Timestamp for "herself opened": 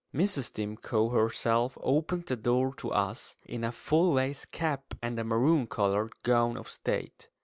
1.09-2.25